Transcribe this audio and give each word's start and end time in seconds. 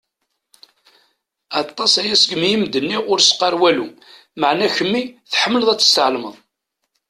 Aṭas-aya 1.61 2.15
seg 2.21 2.31
mi 2.39 2.47
i 2.53 2.57
m-d-nniɣ 2.61 3.03
ur 3.11 3.19
s-qqaṛ 3.21 3.53
walu, 3.61 3.87
meƐna 4.39 4.67
kemmi 4.75 5.03
tḥemmleɣ 5.31 5.69
ad 5.69 5.79
tt-tesƐelmeḍ. 5.79 6.35